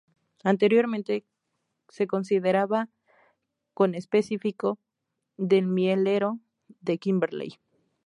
Anteriormente 0.43 1.25
se 1.87 2.07
consideraba 2.07 2.89
conespecífico 3.75 4.79
del 5.37 5.67
mielero 5.67 6.39
de 6.79 6.97
Kimberley. 6.97 7.59